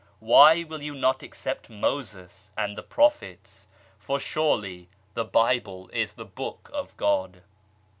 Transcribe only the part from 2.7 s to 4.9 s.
the Prophets, for surely